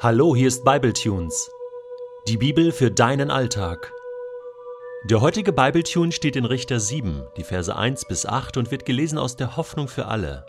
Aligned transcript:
Hallo, 0.00 0.36
hier 0.36 0.46
ist 0.46 0.64
Bibletunes. 0.64 1.50
Die 2.28 2.36
Bibel 2.36 2.70
für 2.70 2.88
deinen 2.88 3.32
Alltag. 3.32 3.92
Der 5.10 5.20
heutige 5.20 5.52
Bibletune 5.52 6.12
steht 6.12 6.36
in 6.36 6.44
Richter 6.44 6.78
7, 6.78 7.24
die 7.36 7.42
Verse 7.42 7.74
1 7.74 8.04
bis 8.04 8.24
8 8.24 8.58
und 8.58 8.70
wird 8.70 8.84
gelesen 8.84 9.18
aus 9.18 9.34
der 9.34 9.56
Hoffnung 9.56 9.88
für 9.88 10.06
alle. 10.06 10.46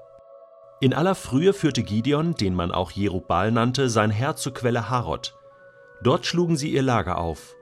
In 0.81 0.93
aller 0.93 1.15
Frühe 1.15 1.53
führte 1.53 1.81
Gideon, 1.81 2.35
den 2.35 2.53
man 2.53 2.71
auch 2.71 2.91
Jerubal 2.91 3.51
nannte, 3.51 3.89
sein 3.89 4.11
Herr 4.11 4.35
zur 4.35 4.53
Quelle 4.53 4.87
Harod. 4.87 5.33
Dort 6.03 6.27
schlugen 6.27 6.55
sie 6.55 6.69
ihr 6.69 6.83
Lager 6.83 7.17
auf. 7.17 7.55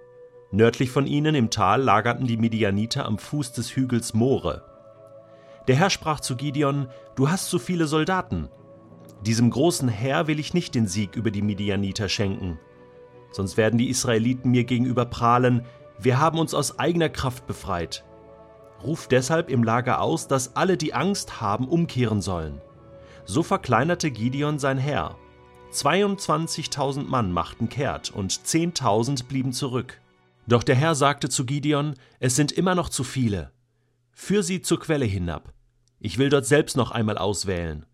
Nördlich 0.51 0.91
von 0.91 1.07
ihnen 1.07 1.35
im 1.35 1.51
Tal 1.51 1.81
lagerten 1.81 2.27
die 2.27 2.35
Midianiter 2.35 3.05
am 3.05 3.17
Fuß 3.17 3.53
des 3.53 3.73
Hügels 3.77 4.13
More. 4.13 4.61
Der 5.69 5.77
Herr 5.77 5.89
sprach 5.89 6.19
zu 6.19 6.35
Gideon: 6.35 6.89
Du 7.15 7.29
hast 7.29 7.49
zu 7.49 7.59
viele 7.59 7.87
Soldaten. 7.87 8.49
Diesem 9.25 9.49
großen 9.49 9.89
Heer 9.89 10.27
will 10.27 10.39
ich 10.39 10.53
nicht 10.53 10.75
den 10.75 10.87
Sieg 10.87 11.15
über 11.15 11.31
die 11.31 11.41
Midianiter 11.41 12.07
schenken. 12.07 12.59
Sonst 13.31 13.57
werden 13.57 13.77
die 13.77 13.89
Israeliten 13.89 14.51
mir 14.51 14.63
gegenüber 14.63 15.05
prahlen: 15.05 15.65
Wir 15.99 16.19
haben 16.19 16.39
uns 16.39 16.53
aus 16.53 16.79
eigener 16.79 17.09
Kraft 17.09 17.47
befreit. 17.47 18.05
Ruf 18.83 19.07
deshalb 19.07 19.49
im 19.49 19.63
Lager 19.63 20.01
aus, 20.01 20.27
dass 20.27 20.55
alle, 20.55 20.77
die 20.77 20.93
Angst 20.93 21.41
haben, 21.41 21.67
umkehren 21.67 22.21
sollen. 22.21 22.61
So 23.25 23.43
verkleinerte 23.43 24.11
Gideon 24.11 24.59
sein 24.59 24.77
Heer. 24.77 25.17
22.000 25.73 27.03
Mann 27.03 27.31
machten 27.31 27.69
kehrt 27.69 28.11
und 28.11 28.31
10.000 28.31 29.25
blieben 29.25 29.51
zurück. 29.51 29.99
Doch 30.47 30.63
der 30.63 30.75
Herr 30.75 30.95
sagte 30.95 31.27
zu 31.27 31.45
Gideon: 31.45 31.95
Es 32.19 32.35
sind 32.35 32.51
immer 32.51 32.75
noch 32.75 32.89
zu 32.89 33.03
viele. 33.03 33.51
Führ 34.11 34.43
sie 34.43 34.61
zur 34.61 34.79
Quelle 34.79 35.05
hinab. 35.05 35.53
Ich 35.99 36.17
will 36.17 36.29
dort 36.29 36.45
selbst 36.45 36.77
noch 36.77 36.91
einmal 36.91 37.17
auswählen. 37.17 37.85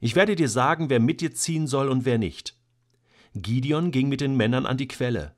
Ich 0.00 0.14
werde 0.14 0.36
dir 0.36 0.48
sagen, 0.48 0.90
wer 0.90 1.00
mit 1.00 1.20
dir 1.20 1.34
ziehen 1.34 1.66
soll 1.66 1.88
und 1.88 2.04
wer 2.04 2.18
nicht. 2.18 2.56
Gideon 3.34 3.90
ging 3.90 4.08
mit 4.08 4.20
den 4.20 4.36
Männern 4.36 4.66
an 4.66 4.76
die 4.76 4.88
Quelle. 4.88 5.34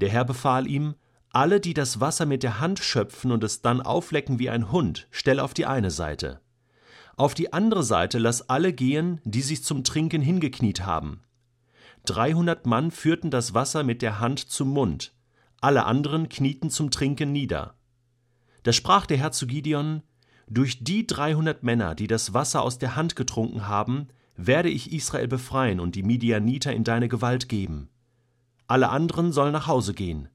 Der 0.00 0.08
Herr 0.08 0.24
befahl 0.24 0.66
ihm: 0.66 0.94
Alle, 1.30 1.60
die 1.60 1.74
das 1.74 2.00
Wasser 2.00 2.26
mit 2.26 2.42
der 2.42 2.60
Hand 2.60 2.78
schöpfen 2.78 3.32
und 3.32 3.44
es 3.44 3.62
dann 3.62 3.80
auflecken 3.80 4.38
wie 4.38 4.50
ein 4.50 4.70
Hund, 4.70 5.08
stell 5.10 5.40
auf 5.40 5.54
die 5.54 5.66
eine 5.66 5.90
Seite. 5.90 6.40
Auf 7.16 7.34
die 7.34 7.52
andere 7.52 7.82
Seite 7.82 8.18
lass 8.18 8.48
alle 8.48 8.72
gehen, 8.72 9.20
die 9.24 9.42
sich 9.42 9.64
zum 9.64 9.84
Trinken 9.84 10.20
hingekniet 10.20 10.84
haben. 10.84 11.22
Dreihundert 12.04 12.66
Mann 12.66 12.90
führten 12.90 13.30
das 13.30 13.54
Wasser 13.54 13.82
mit 13.82 14.02
der 14.02 14.20
Hand 14.20 14.38
zum 14.38 14.68
Mund, 14.68 15.14
alle 15.60 15.86
anderen 15.86 16.28
knieten 16.28 16.70
zum 16.70 16.90
Trinken 16.90 17.32
nieder. 17.32 17.74
Da 18.62 18.72
sprach 18.72 19.06
der 19.06 19.16
Herr 19.16 19.32
zu 19.32 19.46
Gideon: 19.46 20.02
Durch 20.48 20.84
die 20.84 21.06
dreihundert 21.06 21.62
Männer, 21.62 21.94
die 21.94 22.06
das 22.06 22.32
Wasser 22.32 22.62
aus 22.62 22.78
der 22.78 22.94
Hand 22.94 23.16
getrunken 23.16 23.66
haben, 23.66 24.08
werde 24.36 24.68
ich 24.68 24.92
Israel 24.92 25.28
befreien 25.28 25.80
und 25.80 25.94
die 25.94 26.02
Midianiter 26.02 26.72
in 26.72 26.84
deine 26.84 27.08
Gewalt 27.08 27.48
geben. 27.48 27.88
Alle 28.68 28.90
anderen 28.90 29.32
sollen 29.32 29.52
nach 29.52 29.66
Hause 29.66 29.94
gehen. 29.94 30.28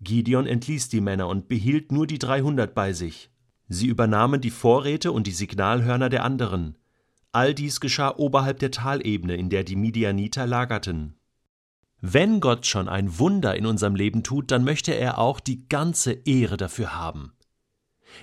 Gideon 0.00 0.46
entließ 0.46 0.88
die 0.88 1.00
Männer 1.00 1.28
und 1.28 1.48
behielt 1.48 1.92
nur 1.92 2.06
die 2.06 2.18
dreihundert 2.18 2.74
bei 2.74 2.92
sich. 2.92 3.30
Sie 3.68 3.86
übernahmen 3.86 4.40
die 4.40 4.50
Vorräte 4.50 5.12
und 5.12 5.26
die 5.26 5.32
Signalhörner 5.32 6.08
der 6.08 6.24
anderen. 6.24 6.76
All 7.30 7.54
dies 7.54 7.80
geschah 7.80 8.14
oberhalb 8.16 8.58
der 8.58 8.70
Talebene, 8.70 9.36
in 9.36 9.48
der 9.48 9.64
die 9.64 9.76
Midianiter 9.76 10.46
lagerten. 10.46 11.14
Wenn 12.00 12.40
Gott 12.40 12.66
schon 12.66 12.88
ein 12.88 13.18
Wunder 13.18 13.54
in 13.54 13.64
unserem 13.64 13.94
Leben 13.94 14.24
tut, 14.24 14.50
dann 14.50 14.64
möchte 14.64 14.92
er 14.92 15.18
auch 15.18 15.40
die 15.40 15.68
ganze 15.68 16.12
Ehre 16.12 16.56
dafür 16.56 16.96
haben. 16.96 17.32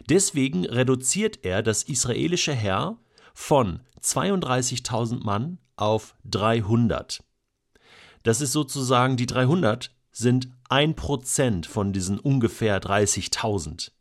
Deswegen 0.09 0.65
reduziert 0.65 1.39
er 1.43 1.61
das 1.61 1.83
israelische 1.83 2.53
Heer 2.53 2.97
von 3.33 3.81
32.000 4.01 5.23
Mann 5.23 5.59
auf 5.75 6.15
300. 6.25 7.23
Das 8.23 8.41
ist 8.41 8.51
sozusagen, 8.51 9.17
die 9.17 9.25
300 9.25 9.95
sind 10.11 10.49
ein 10.67 10.95
Prozent 10.95 11.65
von 11.65 11.93
diesen 11.93 12.19
ungefähr 12.19 12.81
30.000. 12.81 13.91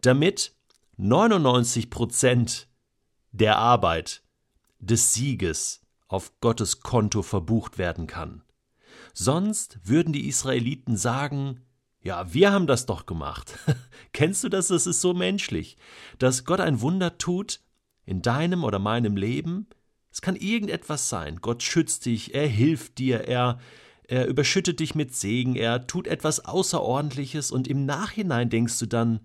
Damit 0.00 0.54
99 0.96 1.90
Prozent 1.90 2.68
der 3.32 3.58
Arbeit, 3.58 4.22
des 4.78 5.14
Sieges 5.14 5.80
auf 6.08 6.32
Gottes 6.40 6.80
Konto 6.80 7.22
verbucht 7.22 7.78
werden 7.78 8.06
kann. 8.06 8.42
Sonst 9.12 9.78
würden 9.84 10.12
die 10.12 10.28
Israeliten 10.28 10.96
sagen, 10.96 11.62
ja, 12.04 12.32
wir 12.32 12.52
haben 12.52 12.66
das 12.66 12.84
doch 12.84 13.06
gemacht. 13.06 13.58
Kennst 14.12 14.44
du 14.44 14.50
das? 14.50 14.68
Das 14.68 14.86
ist 14.86 15.00
so 15.00 15.14
menschlich, 15.14 15.78
dass 16.18 16.44
Gott 16.44 16.60
ein 16.60 16.82
Wunder 16.82 17.16
tut 17.16 17.60
in 18.04 18.20
deinem 18.20 18.62
oder 18.62 18.78
meinem 18.78 19.16
Leben. 19.16 19.66
Es 20.12 20.20
kann 20.20 20.36
irgendetwas 20.36 21.08
sein. 21.08 21.40
Gott 21.40 21.62
schützt 21.62 22.04
dich, 22.04 22.34
er 22.34 22.46
hilft 22.46 22.98
dir, 22.98 23.22
er, 23.22 23.58
er 24.06 24.26
überschüttet 24.26 24.80
dich 24.80 24.94
mit 24.94 25.14
Segen, 25.14 25.56
er 25.56 25.86
tut 25.86 26.06
etwas 26.06 26.44
Außerordentliches 26.44 27.50
und 27.50 27.66
im 27.66 27.86
Nachhinein 27.86 28.50
denkst 28.50 28.78
du 28.78 28.86
dann, 28.86 29.20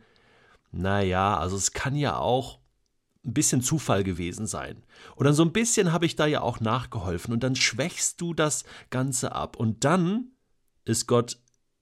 naja, 0.72 1.38
also 1.38 1.58
es 1.58 1.74
kann 1.74 1.96
ja 1.96 2.18
auch 2.18 2.60
ein 3.26 3.34
bisschen 3.34 3.62
Zufall 3.62 4.06
gewesen 4.06 4.48
sein. 4.48 4.84
Dann 5.18 5.34
so 5.34 5.44
ein 5.44 5.52
bisschen 5.52 5.92
habe 5.92 6.06
ich 6.06 6.16
da 6.16 6.26
ja 6.26 6.42
auch 6.42 6.62
nachgeholfen 6.62 7.34
und 7.34 7.44
dann 7.44 7.58
schwächst 7.58 8.22
du 8.22 8.34
das 8.34 8.64
Ganze 8.90 9.34
ab 9.34 9.58
und 9.58 9.84
dann 9.84 10.32
ist 10.86 11.08
Gott 11.08 11.38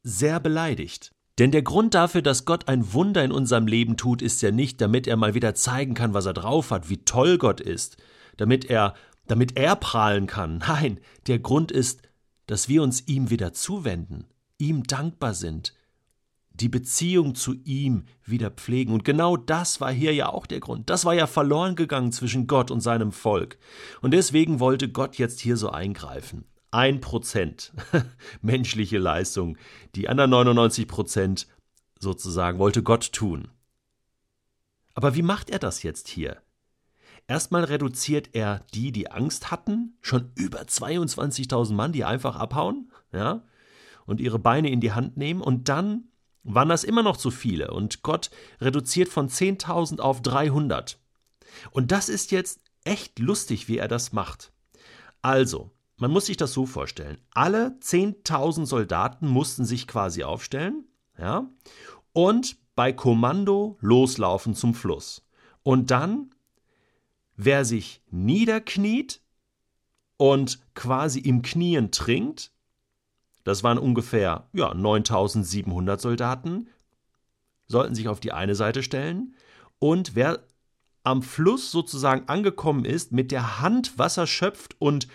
sehr 0.08 0.40
beleidigt. 0.40 1.12
Denn 1.38 1.52
der 1.52 1.62
Grund 1.62 1.94
dafür, 1.94 2.22
dass 2.22 2.46
Gott 2.46 2.68
ein 2.68 2.94
Wunder 2.94 3.24
in 3.24 3.32
unserem 3.32 3.68
Leben 3.68 3.98
tut, 3.98 4.22
ist 4.22 4.42
ja 4.42 4.52
nicht, 4.52 4.82
damit 4.82 5.06
er 5.06 5.18
mal 5.18 5.36
wieder 5.36 5.54
zeigen 5.54 5.94
kann, 5.94 6.14
was 6.14 6.26
er 6.26 6.34
drauf 6.34 6.72
hat, 6.72 6.90
wie 6.90 7.04
toll 7.04 7.38
Gott 7.38 7.62
ist, 7.62 7.98
damit 8.38 8.66
er, 8.66 8.96
damit 9.28 9.58
er 9.58 9.76
prahlen 9.76 10.26
kann. 10.26 10.58
Nein, 10.68 11.00
der 11.28 11.40
Grund 11.40 11.72
ist, 11.72 12.02
dass 12.48 12.70
wir 12.70 12.82
uns 12.82 13.08
ihm 13.08 13.30
wieder 13.30 13.54
zuwenden, 13.54 14.26
ihm 14.58 14.84
dankbar 14.84 15.34
sind, 15.34 15.74
die 16.54 16.70
Beziehung 16.70 17.36
zu 17.36 17.54
ihm 17.66 18.06
wieder 18.24 18.50
pflegen. 18.50 18.94
Und 18.94 19.04
genau 19.04 19.38
das 19.38 19.80
war 19.80 19.92
hier 19.92 20.14
ja 20.16 20.30
auch 20.30 20.48
der 20.48 20.60
Grund. 20.60 20.90
Das 20.90 21.06
war 21.06 21.14
ja 21.14 21.28
verloren 21.28 21.76
gegangen 21.76 22.12
zwischen 22.12 22.48
Gott 22.48 22.72
und 22.72 22.82
seinem 22.82 23.12
Volk. 23.12 23.60
Und 24.02 24.12
deswegen 24.12 24.60
wollte 24.60 24.90
Gott 24.90 25.18
jetzt 25.18 25.40
hier 25.40 25.58
so 25.58 25.70
eingreifen. 25.70 26.46
Ein 26.78 27.02
Prozent 27.02 27.74
menschliche 28.44 29.00
Leistung, 29.00 29.58
die 29.96 30.10
anderen 30.10 30.30
99 30.30 30.88
Prozent 30.88 31.48
sozusagen 31.98 32.60
wollte 32.60 32.84
Gott 32.84 33.14
tun. 33.14 33.48
Aber 34.94 35.16
wie 35.16 35.24
macht 35.24 35.50
er 35.50 35.58
das 35.58 35.82
jetzt 35.82 36.08
hier? 36.08 36.40
Erstmal 37.26 37.64
reduziert 37.64 38.30
er 38.34 38.64
die, 38.76 38.92
die 38.92 39.10
Angst 39.10 39.50
hatten, 39.50 39.98
schon 40.02 40.32
über 40.36 40.62
22.000 40.62 41.74
Mann, 41.74 41.94
die 41.94 42.06
einfach 42.06 42.36
abhauen, 42.36 42.92
ja, 43.12 43.44
und 44.06 44.22
ihre 44.22 44.38
Beine 44.38 44.70
in 44.70 44.80
die 44.80 44.92
Hand 44.92 45.18
nehmen, 45.18 45.42
und 45.42 45.70
dann 45.70 46.10
waren 46.44 46.70
das 46.70 46.84
immer 46.84 47.02
noch 47.02 47.18
zu 47.18 47.32
viele 47.32 47.72
und 47.72 48.04
Gott 48.04 48.30
reduziert 48.62 49.10
von 49.10 49.30
10.000 49.30 50.00
auf 50.00 50.22
300. 50.22 51.00
Und 51.72 51.92
das 51.92 52.08
ist 52.08 52.30
jetzt 52.30 52.60
echt 52.84 53.18
lustig, 53.18 53.68
wie 53.68 53.80
er 53.80 53.88
das 53.88 54.14
macht. 54.14 54.52
Also, 55.24 55.72
man 55.98 56.12
muss 56.12 56.28
sich 56.28 56.38
das 56.38 56.54
so 56.54 56.66
vorstellen. 56.66 57.20
Alle 57.32 57.78
10.000 57.82 58.66
Soldaten 58.66 59.28
mussten 59.28 59.66
sich 59.66 59.88
quasi 59.88 60.24
aufstellen, 60.24 60.86
ja, 61.18 61.50
und 62.14 62.58
bei 62.76 62.94
Kommando 62.94 63.78
loslaufen 63.82 64.54
zum 64.54 64.74
Fluss. 64.74 65.26
Und 65.64 65.90
dann, 65.92 66.30
wer 67.36 67.66
sich 67.66 68.02
niederkniet 68.12 69.22
und 70.18 70.60
quasi 70.76 71.20
im 71.20 71.42
Knien 71.42 71.92
trinkt, 71.92 72.52
das 73.44 73.64
waren 73.64 73.78
ungefähr 73.78 74.48
ja, 74.54 74.74
9700 74.74 76.00
Soldaten, 76.00 76.70
sollten 77.68 77.96
sich 77.96 78.08
auf 78.08 78.20
die 78.20 78.32
eine 78.32 78.56
Seite 78.56 78.84
stellen. 78.84 79.36
Und 79.80 80.16
wer 80.16 80.44
am 81.04 81.22
Fluss 81.22 81.72
sozusagen 81.72 82.28
angekommen 82.28 82.86
ist, 82.86 83.12
mit 83.12 83.32
der 83.32 83.62
Hand 83.62 83.98
Wasser 83.98 84.28
schöpft 84.28 84.76
und 84.80 85.08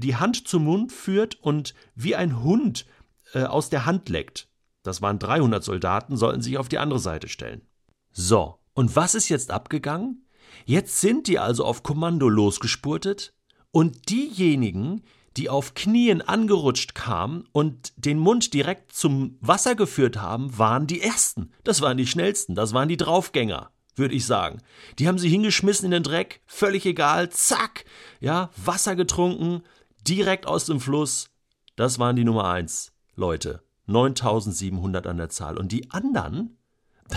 die 0.00 0.16
Hand 0.16 0.48
zum 0.48 0.64
Mund 0.64 0.92
führt 0.92 1.36
und 1.36 1.74
wie 1.94 2.16
ein 2.16 2.42
Hund 2.42 2.86
äh, 3.32 3.44
aus 3.44 3.70
der 3.70 3.86
Hand 3.86 4.08
leckt. 4.08 4.48
Das 4.82 5.02
waren 5.02 5.18
300 5.18 5.62
Soldaten, 5.62 6.16
sollten 6.16 6.42
sich 6.42 6.58
auf 6.58 6.68
die 6.68 6.78
andere 6.78 6.98
Seite 6.98 7.28
stellen. 7.28 7.62
So, 8.10 8.58
und 8.72 8.96
was 8.96 9.14
ist 9.14 9.28
jetzt 9.28 9.50
abgegangen? 9.50 10.26
Jetzt 10.64 11.00
sind 11.00 11.26
die 11.26 11.38
also 11.38 11.64
auf 11.64 11.82
Kommando 11.82 12.28
losgespurtet 12.28 13.34
und 13.70 14.10
diejenigen, 14.10 15.02
die 15.36 15.48
auf 15.48 15.74
Knien 15.74 16.22
angerutscht 16.22 16.94
kamen 16.94 17.44
und 17.52 17.92
den 17.96 18.18
Mund 18.18 18.52
direkt 18.52 18.92
zum 18.92 19.38
Wasser 19.40 19.74
geführt 19.74 20.16
haben, 20.16 20.58
waren 20.58 20.86
die 20.86 21.00
Ersten. 21.00 21.52
Das 21.62 21.80
waren 21.80 21.96
die 21.96 22.06
Schnellsten, 22.06 22.54
das 22.54 22.72
waren 22.74 22.88
die 22.88 22.96
Draufgänger, 22.96 23.70
würde 23.94 24.14
ich 24.14 24.26
sagen. 24.26 24.60
Die 24.98 25.06
haben 25.06 25.18
sie 25.18 25.28
hingeschmissen 25.28 25.86
in 25.86 25.92
den 25.92 26.02
Dreck, 26.02 26.40
völlig 26.46 26.84
egal, 26.84 27.30
zack, 27.30 27.84
ja, 28.18 28.50
Wasser 28.56 28.96
getrunken, 28.96 29.62
direkt 30.08 30.46
aus 30.46 30.66
dem 30.66 30.80
Fluss. 30.80 31.30
Das 31.76 31.98
waren 31.98 32.16
die 32.16 32.24
Nummer 32.24 32.48
eins, 32.48 32.92
Leute. 33.16 33.62
9700 33.86 35.06
an 35.06 35.16
der 35.16 35.30
Zahl. 35.30 35.58
Und 35.58 35.72
die 35.72 35.90
anderen 35.90 36.58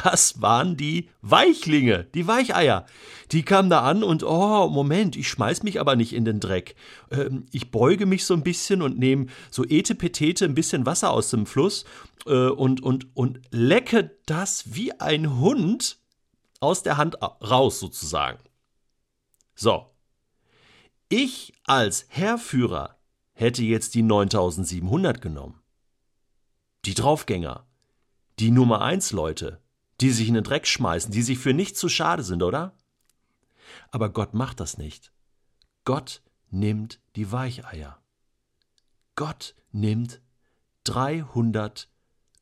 Das 0.03 0.41
waren 0.41 0.75
die 0.75 1.09
Weichlinge, 1.21 2.05
die 2.15 2.27
Weicheier. 2.27 2.85
Die 3.31 3.43
kamen 3.43 3.69
da 3.69 3.81
an 3.81 4.03
und, 4.03 4.23
oh, 4.23 4.67
Moment, 4.69 5.15
ich 5.15 5.27
schmeiß 5.27 5.63
mich 5.63 5.79
aber 5.79 5.95
nicht 5.95 6.13
in 6.13 6.25
den 6.25 6.39
Dreck. 6.39 6.75
Ähm, 7.11 7.45
ich 7.51 7.71
beuge 7.71 8.05
mich 8.05 8.25
so 8.25 8.33
ein 8.33 8.43
bisschen 8.43 8.81
und 8.81 8.97
nehme 8.97 9.27
so 9.51 9.63
etepetete 9.63 10.45
ein 10.45 10.55
bisschen 10.55 10.85
Wasser 10.85 11.11
aus 11.11 11.29
dem 11.29 11.45
Fluss 11.45 11.85
äh, 12.25 12.47
und, 12.47 12.81
und, 12.81 13.15
und 13.15 13.41
lecke 13.51 14.17
das 14.25 14.73
wie 14.73 14.99
ein 14.99 15.39
Hund 15.39 15.97
aus 16.59 16.83
der 16.83 16.97
Hand 16.97 17.21
raus 17.21 17.79
sozusagen. 17.79 18.39
So. 19.55 19.92
Ich 21.15 21.53
als 21.65 22.05
Herrführer 22.09 22.97
hätte 23.33 23.61
jetzt 23.61 23.93
die 23.93 24.01
9700 24.01 25.21
genommen. 25.21 25.61
Die 26.85 26.95
Draufgänger. 26.95 27.67
Die 28.39 28.51
Nummer 28.51 28.81
1 28.81 29.11
Leute 29.11 29.63
die 30.01 30.11
sich 30.11 30.27
in 30.27 30.33
den 30.33 30.43
Dreck 30.43 30.67
schmeißen, 30.67 31.11
die 31.11 31.21
sich 31.21 31.39
für 31.39 31.53
nichts 31.53 31.79
zu 31.79 31.89
schade 31.89 32.23
sind, 32.23 32.43
oder? 32.43 32.75
Aber 33.91 34.09
Gott 34.09 34.33
macht 34.33 34.59
das 34.59 34.77
nicht. 34.77 35.11
Gott 35.85 36.21
nimmt 36.49 36.99
die 37.15 37.31
Weicheier. 37.31 38.01
Gott 39.15 39.55
nimmt 39.71 40.21
300 40.85 41.89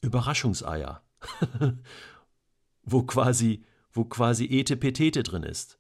Überraschungseier, 0.02 1.04
wo 2.84 3.04
quasi, 3.04 3.64
wo 3.92 4.06
quasi 4.06 4.46
Etepetete 4.46 5.24
drin 5.24 5.44
ist, 5.44 5.78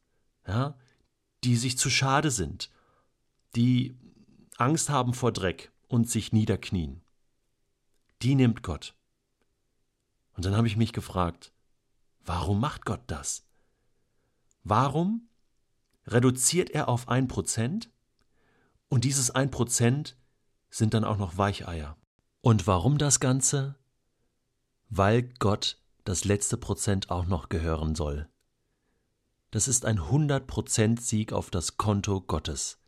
ja, 0.47 0.77
die 1.43 1.55
sich 1.55 1.77
zu 1.77 1.89
schade 1.89 2.29
sind, 2.29 2.69
die 3.55 3.97
Angst 4.57 4.89
haben 4.89 5.13
vor 5.13 5.31
Dreck 5.31 5.71
und 5.87 6.09
sich 6.09 6.31
niederknien. 6.31 7.01
Die 8.21 8.35
nimmt 8.35 8.63
Gott. 8.63 8.95
Und 10.33 10.45
dann 10.45 10.55
habe 10.55 10.67
ich 10.67 10.77
mich 10.77 10.93
gefragt, 10.93 11.51
Warum 12.23 12.59
macht 12.59 12.85
Gott 12.85 13.01
das? 13.07 13.45
Warum 14.63 15.27
reduziert 16.05 16.69
er 16.69 16.87
auf 16.87 17.07
ein 17.07 17.27
Prozent 17.27 17.89
und 18.89 19.03
dieses 19.05 19.31
ein 19.31 19.49
Prozent 19.49 20.17
sind 20.69 20.93
dann 20.93 21.03
auch 21.03 21.17
noch 21.17 21.37
Weicheier? 21.37 21.97
Und 22.41 22.67
warum 22.67 22.97
das 22.97 23.19
Ganze? 23.19 23.75
Weil 24.89 25.23
Gott 25.39 25.79
das 26.03 26.25
letzte 26.25 26.57
Prozent 26.57 27.09
auch 27.09 27.25
noch 27.25 27.49
gehören 27.49 27.95
soll. 27.95 28.29
Das 29.51 29.67
ist 29.67 29.85
ein 29.85 29.99
100% 29.99 30.99
Sieg 30.99 31.33
auf 31.33 31.49
das 31.49 31.77
Konto 31.77 32.21
Gottes. 32.21 32.79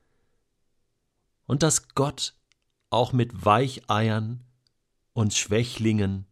Und 1.45 1.63
dass 1.63 1.90
Gott 1.95 2.34
auch 2.90 3.12
mit 3.13 3.45
Weicheiern 3.45 4.44
und 5.13 5.34
Schwächlingen 5.34 6.25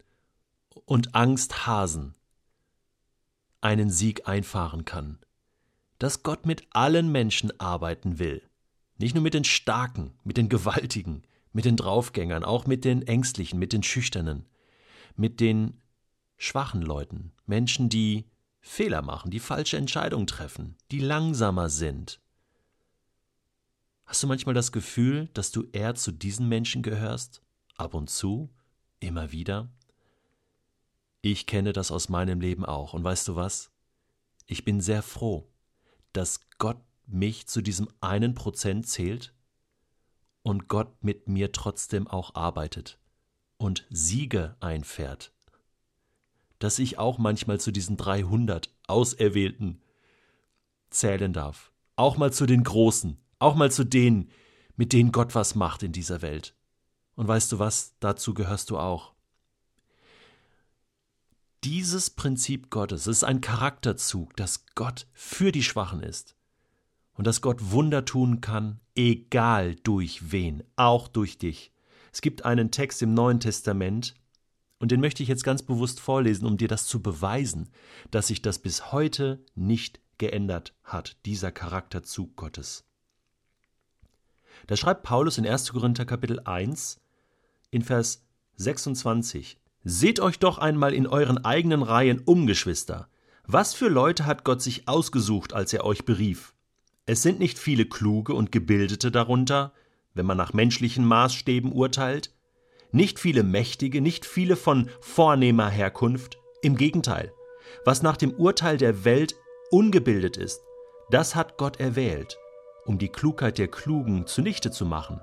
und 0.84 1.14
Angsthasen 1.14 2.14
einen 3.60 3.90
Sieg 3.90 4.28
einfahren 4.28 4.84
kann. 4.84 5.18
Dass 5.98 6.22
Gott 6.22 6.46
mit 6.46 6.66
allen 6.70 7.12
Menschen 7.12 7.58
arbeiten 7.60 8.18
will. 8.18 8.42
Nicht 8.98 9.14
nur 9.14 9.22
mit 9.22 9.34
den 9.34 9.44
Starken, 9.44 10.14
mit 10.24 10.36
den 10.36 10.48
Gewaltigen, 10.48 11.22
mit 11.52 11.64
den 11.64 11.76
Draufgängern, 11.76 12.44
auch 12.44 12.66
mit 12.66 12.84
den 12.84 13.02
Ängstlichen, 13.02 13.58
mit 13.58 13.72
den 13.72 13.82
Schüchternen, 13.82 14.46
mit 15.16 15.40
den 15.40 15.80
schwachen 16.36 16.82
Leuten, 16.82 17.32
Menschen, 17.46 17.88
die 17.88 18.26
Fehler 18.60 19.02
machen, 19.02 19.30
die 19.30 19.40
falsche 19.40 19.76
Entscheidungen 19.76 20.26
treffen, 20.26 20.76
die 20.90 21.00
langsamer 21.00 21.68
sind. 21.68 22.20
Hast 24.12 24.22
du 24.22 24.26
manchmal 24.26 24.54
das 24.54 24.72
Gefühl, 24.72 25.30
dass 25.32 25.52
du 25.52 25.64
eher 25.72 25.94
zu 25.94 26.12
diesen 26.12 26.46
Menschen 26.46 26.82
gehörst? 26.82 27.40
Ab 27.76 27.94
und 27.94 28.10
zu? 28.10 28.50
Immer 29.00 29.32
wieder? 29.32 29.70
Ich 31.22 31.46
kenne 31.46 31.72
das 31.72 31.90
aus 31.90 32.10
meinem 32.10 32.38
Leben 32.38 32.66
auch. 32.66 32.92
Und 32.92 33.02
weißt 33.02 33.26
du 33.28 33.36
was? 33.36 33.70
Ich 34.44 34.66
bin 34.66 34.82
sehr 34.82 35.02
froh, 35.02 35.50
dass 36.12 36.40
Gott 36.58 36.76
mich 37.06 37.46
zu 37.46 37.62
diesem 37.62 37.88
einen 38.02 38.34
Prozent 38.34 38.86
zählt 38.86 39.32
und 40.42 40.68
Gott 40.68 41.02
mit 41.02 41.26
mir 41.26 41.50
trotzdem 41.50 42.06
auch 42.06 42.34
arbeitet 42.34 42.98
und 43.56 43.86
Siege 43.88 44.56
einfährt. 44.60 45.32
Dass 46.58 46.78
ich 46.78 46.98
auch 46.98 47.16
manchmal 47.16 47.60
zu 47.60 47.72
diesen 47.72 47.96
300 47.96 48.68
Auserwählten 48.88 49.80
zählen 50.90 51.32
darf. 51.32 51.72
Auch 51.96 52.18
mal 52.18 52.30
zu 52.30 52.44
den 52.44 52.62
Großen, 52.62 53.21
auch 53.42 53.54
mal 53.54 53.70
zu 53.70 53.84
denen, 53.84 54.30
mit 54.76 54.92
denen 54.92 55.12
Gott 55.12 55.34
was 55.34 55.54
macht 55.54 55.82
in 55.82 55.92
dieser 55.92 56.22
Welt. 56.22 56.54
Und 57.14 57.28
weißt 57.28 57.52
du 57.52 57.58
was, 57.58 57.94
dazu 58.00 58.34
gehörst 58.34 58.70
du 58.70 58.78
auch. 58.78 59.12
Dieses 61.64 62.10
Prinzip 62.10 62.70
Gottes 62.70 63.06
ist 63.06 63.22
ein 63.22 63.40
Charakterzug, 63.40 64.36
dass 64.36 64.66
Gott 64.74 65.06
für 65.12 65.52
die 65.52 65.62
Schwachen 65.62 66.02
ist 66.02 66.34
und 67.14 67.26
dass 67.26 67.40
Gott 67.40 67.70
Wunder 67.70 68.04
tun 68.04 68.40
kann, 68.40 68.80
egal 68.96 69.76
durch 69.76 70.32
wen, 70.32 70.64
auch 70.76 71.06
durch 71.06 71.38
dich. 71.38 71.72
Es 72.12 72.20
gibt 72.20 72.44
einen 72.44 72.70
Text 72.70 73.02
im 73.02 73.14
Neuen 73.14 73.40
Testament, 73.40 74.14
und 74.82 74.90
den 74.90 75.00
möchte 75.00 75.22
ich 75.22 75.28
jetzt 75.28 75.44
ganz 75.44 75.62
bewusst 75.62 76.00
vorlesen, 76.00 76.44
um 76.44 76.56
dir 76.56 76.66
das 76.66 76.88
zu 76.88 77.00
beweisen, 77.00 77.68
dass 78.10 78.26
sich 78.26 78.42
das 78.42 78.58
bis 78.58 78.90
heute 78.90 79.44
nicht 79.54 80.00
geändert 80.18 80.74
hat, 80.82 81.24
dieser 81.24 81.52
Charakterzug 81.52 82.34
Gottes. 82.34 82.84
Da 84.66 84.76
schreibt 84.76 85.02
Paulus 85.02 85.38
in 85.38 85.46
1. 85.46 85.72
Korinther 85.72 86.04
Kapitel 86.04 86.40
1 86.40 87.00
in 87.70 87.82
Vers 87.82 88.24
26 88.56 89.58
Seht 89.84 90.20
euch 90.20 90.38
doch 90.38 90.58
einmal 90.58 90.94
in 90.94 91.06
euren 91.06 91.44
eigenen 91.44 91.82
Reihen 91.82 92.20
um, 92.24 92.46
Geschwister. 92.46 93.08
Was 93.44 93.74
für 93.74 93.88
Leute 93.88 94.26
hat 94.26 94.44
Gott 94.44 94.62
sich 94.62 94.86
ausgesucht, 94.86 95.52
als 95.52 95.72
er 95.72 95.84
euch 95.84 96.04
berief? 96.04 96.54
Es 97.06 97.22
sind 97.22 97.40
nicht 97.40 97.58
viele 97.58 97.86
Kluge 97.86 98.34
und 98.34 98.52
Gebildete 98.52 99.10
darunter, 99.10 99.72
wenn 100.14 100.26
man 100.26 100.36
nach 100.36 100.52
menschlichen 100.52 101.04
Maßstäben 101.04 101.72
urteilt, 101.72 102.32
nicht 102.92 103.18
viele 103.18 103.42
Mächtige, 103.42 104.00
nicht 104.00 104.24
viele 104.24 104.54
von 104.54 104.88
vornehmer 105.00 105.68
Herkunft, 105.68 106.38
im 106.62 106.76
Gegenteil, 106.76 107.32
was 107.84 108.02
nach 108.02 108.16
dem 108.16 108.32
Urteil 108.32 108.76
der 108.76 109.04
Welt 109.04 109.34
ungebildet 109.70 110.36
ist, 110.36 110.60
das 111.10 111.34
hat 111.34 111.58
Gott 111.58 111.80
erwählt, 111.80 112.38
um 112.84 112.98
die 112.98 113.08
Klugheit 113.08 113.58
der 113.58 113.68
Klugen 113.68 114.26
zunichte 114.26 114.70
zu 114.70 114.86
machen. 114.86 115.20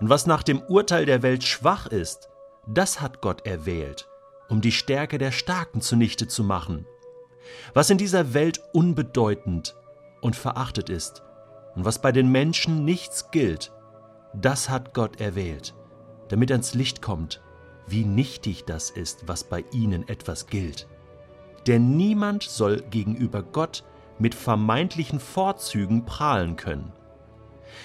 Und 0.00 0.08
was 0.08 0.26
nach 0.26 0.42
dem 0.42 0.62
Urteil 0.62 1.06
der 1.06 1.22
Welt 1.22 1.44
schwach 1.44 1.86
ist, 1.86 2.28
das 2.66 3.00
hat 3.00 3.20
Gott 3.20 3.46
erwählt, 3.46 4.08
um 4.48 4.60
die 4.60 4.72
Stärke 4.72 5.18
der 5.18 5.32
Starken 5.32 5.80
zunichte 5.80 6.28
zu 6.28 6.44
machen. 6.44 6.86
Was 7.74 7.90
in 7.90 7.98
dieser 7.98 8.34
Welt 8.34 8.62
unbedeutend 8.72 9.76
und 10.20 10.36
verachtet 10.36 10.88
ist 10.90 11.22
und 11.74 11.84
was 11.84 12.00
bei 12.00 12.12
den 12.12 12.30
Menschen 12.30 12.84
nichts 12.84 13.30
gilt, 13.30 13.72
das 14.34 14.70
hat 14.70 14.94
Gott 14.94 15.20
erwählt, 15.20 15.74
damit 16.28 16.50
ans 16.50 16.74
Licht 16.74 17.02
kommt, 17.02 17.42
wie 17.86 18.04
nichtig 18.04 18.64
das 18.64 18.90
ist, 18.90 19.28
was 19.28 19.44
bei 19.44 19.64
ihnen 19.72 20.08
etwas 20.08 20.46
gilt. 20.46 20.88
Denn 21.66 21.96
niemand 21.96 22.42
soll 22.42 22.82
gegenüber 22.90 23.42
Gott 23.42 23.84
mit 24.22 24.36
vermeintlichen 24.36 25.18
Vorzügen 25.18 26.06
prahlen 26.06 26.54
können. 26.54 26.92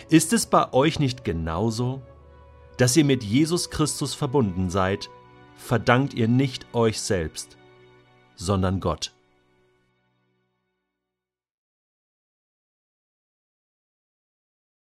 Ist 0.07 0.33
es 0.33 0.45
bei 0.45 0.71
euch 0.71 0.99
nicht 0.99 1.23
genauso? 1.23 2.03
Dass 2.77 2.95
ihr 2.95 3.05
mit 3.05 3.23
Jesus 3.23 3.71
Christus 3.71 4.13
verbunden 4.13 4.69
seid, 4.69 5.09
verdankt 5.55 6.13
ihr 6.13 6.27
nicht 6.27 6.67
euch 6.73 7.01
selbst, 7.01 7.57
sondern 8.35 8.79
Gott. 8.79 9.16